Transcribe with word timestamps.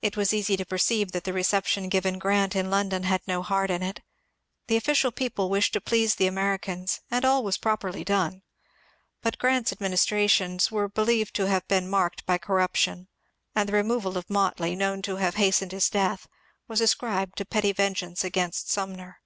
It 0.00 0.16
was 0.16 0.32
easy 0.32 0.56
to 0.56 0.64
perceive 0.64 1.12
that 1.12 1.24
the 1.24 1.32
reception 1.34 1.90
given 1.90 2.18
Grant 2.18 2.56
in 2.56 2.70
London 2.70 3.02
had 3.02 3.20
no 3.26 3.42
heart 3.42 3.68
in 3.70 3.82
it. 3.82 4.00
The 4.66 4.78
official 4.78 5.12
people 5.12 5.50
wished 5.50 5.74
to 5.74 5.80
please 5.82 6.14
the 6.14 6.26
Americans, 6.26 7.00
and 7.10 7.22
all 7.22 7.44
was 7.44 7.58
properly 7.58 8.02
done. 8.02 8.40
But 9.20 9.36
Grant's 9.36 9.72
administrations 9.72 10.70
were 10.72 10.88
believed 10.88 11.34
to 11.34 11.48
have 11.48 11.68
been 11.68 11.90
marked 11.90 12.24
by 12.24 12.38
cor 12.38 12.56
ruption, 12.56 13.08
and 13.54 13.68
the 13.68 13.74
removal 13.74 14.16
of 14.16 14.30
Motley, 14.30 14.74
known 14.74 15.02
to 15.02 15.16
have 15.16 15.34
hastened 15.34 15.72
his 15.72 15.90
death, 15.90 16.26
was 16.66 16.80
ascribed 16.80 17.36
to 17.36 17.44
petty 17.44 17.72
vengeance 17.72 18.24
against 18.24 18.70
Sumner. 18.70 19.18